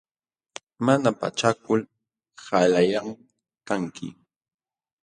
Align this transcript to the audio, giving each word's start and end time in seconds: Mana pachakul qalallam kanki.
Mana 0.85 1.09
pachakul 1.19 1.81
qalallam 2.45 3.07
kanki. 3.67 4.07